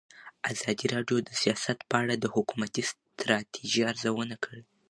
[0.51, 4.61] ازادي راډیو د سیاست په اړه د حکومتي ستراتیژۍ ارزونه کړې.